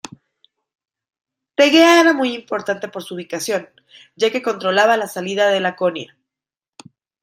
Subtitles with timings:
[1.53, 3.69] Tegea era muy importante por su ubicación
[4.15, 6.17] ya que controlaba la salida de Laconia.